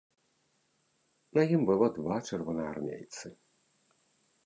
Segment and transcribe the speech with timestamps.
[1.39, 3.27] На ім было два чырвонаармейцы.